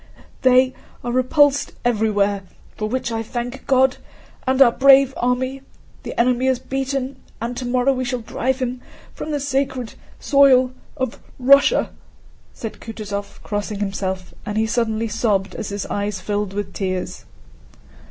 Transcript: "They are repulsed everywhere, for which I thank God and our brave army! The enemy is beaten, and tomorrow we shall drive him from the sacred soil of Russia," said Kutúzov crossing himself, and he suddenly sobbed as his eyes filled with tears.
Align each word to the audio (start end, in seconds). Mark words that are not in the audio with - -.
"They 0.41 0.73
are 1.03 1.11
repulsed 1.11 1.73
everywhere, 1.85 2.41
for 2.75 2.89
which 2.89 3.11
I 3.11 3.21
thank 3.21 3.67
God 3.67 3.97
and 4.47 4.59
our 4.59 4.71
brave 4.71 5.13
army! 5.15 5.61
The 6.01 6.19
enemy 6.19 6.47
is 6.47 6.57
beaten, 6.57 7.17
and 7.39 7.55
tomorrow 7.55 7.93
we 7.93 8.03
shall 8.03 8.21
drive 8.21 8.57
him 8.57 8.81
from 9.13 9.29
the 9.29 9.39
sacred 9.39 9.93
soil 10.19 10.71
of 10.97 11.19
Russia," 11.37 11.91
said 12.51 12.79
Kutúzov 12.79 13.43
crossing 13.43 13.79
himself, 13.79 14.33
and 14.43 14.57
he 14.57 14.65
suddenly 14.65 15.07
sobbed 15.07 15.53
as 15.53 15.69
his 15.69 15.85
eyes 15.85 16.19
filled 16.19 16.53
with 16.53 16.73
tears. 16.73 17.25